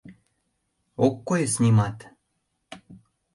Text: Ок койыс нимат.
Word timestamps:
Ок 1.05 1.15
койыс 1.27 1.53
нимат. 1.61 1.97